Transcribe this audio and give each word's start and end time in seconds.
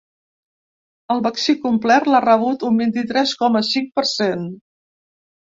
El 1.15 1.19
vaccí 1.27 1.55
complet 1.65 2.09
l’ha 2.13 2.23
rebut 2.27 2.67
un 2.71 2.81
vint-i-tres 2.85 3.37
coma 3.43 3.65
cinc 3.71 3.93
per 4.01 4.07
cent. 4.15 4.49